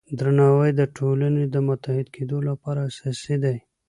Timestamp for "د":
0.79-0.81, 1.49-1.55